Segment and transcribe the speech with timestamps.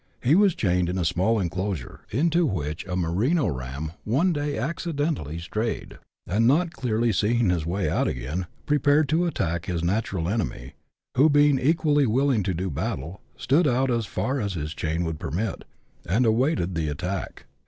[0.23, 5.37] He was chained in a small enclosure, into which a merino ram one day accidentally
[5.37, 10.73] strayed, and not clearly seeing his way out again, prepared to attack his natural enemy,
[11.15, 15.19] who being equally willing to do battle, stood out as far as his chain would
[15.19, 15.65] permit,
[16.07, 17.45] and awaited the attack.